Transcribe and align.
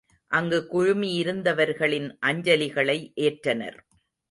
அங்கு 0.31 0.59
குழுமியிருந்தவர்களின் 0.71 2.09
அஞ்சலிகளை 2.25 2.97
ஏற்றனர். 3.21 3.79